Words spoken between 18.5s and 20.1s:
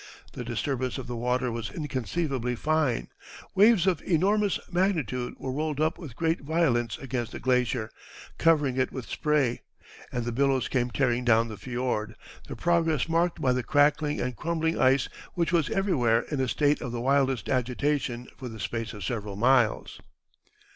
space of several miles."